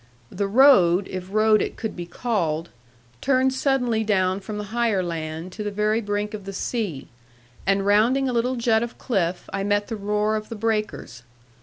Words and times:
The 0.31 0.47
road 0.47 1.07
(if 1.09 1.31
road 1.31 1.61
it 1.61 1.75
could 1.77 1.95
be 1.95 2.07
called) 2.07 2.69
'turned 3.21 3.53
suddenly 3.53 4.03
down 4.03 4.39
from 4.39 4.57
the 4.57 4.63
higher 4.73 5.03
land 5.03 5.51
to 5.51 5.63
the 5.63 5.69
very 5.69 6.01
brink 6.01 6.33
of 6.33 6.45
the 6.45 6.53
sea; 6.53 7.07
and 7.67 7.85
rounding 7.85 8.27
a 8.27 8.33
little 8.33 8.55
jut 8.55 8.81
of 8.81 8.97
cliff, 8.97 9.47
I 9.53 9.63
met 9.63 9.89
the 9.89 9.95
roar 9.95 10.35
of 10.35 10.49
the 10.49 10.55
breakers. 10.55 11.21